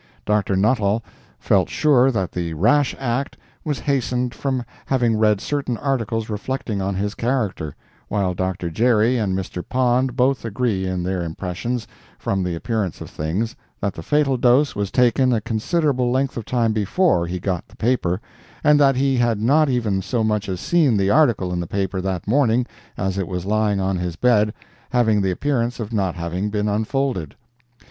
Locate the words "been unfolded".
26.49-27.35